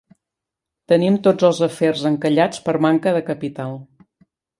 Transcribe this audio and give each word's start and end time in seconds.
Tenim 0.93 1.19
tots 1.27 1.45
els 1.49 1.59
afers 1.67 2.01
encallats 2.11 2.63
per 2.69 2.75
manca 2.87 3.13
de 3.19 3.23
capital. 3.29 3.77